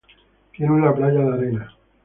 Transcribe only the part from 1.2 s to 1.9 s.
de arena.